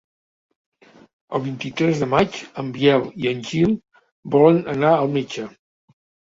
[1.39, 3.79] El vint-i-tres de maig en Biel i en Gil
[4.39, 5.49] volen anar al metge.